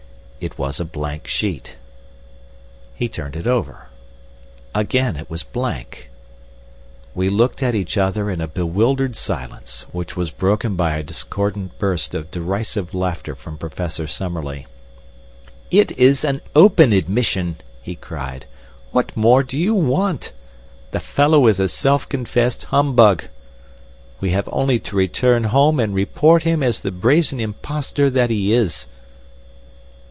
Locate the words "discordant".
11.03-11.77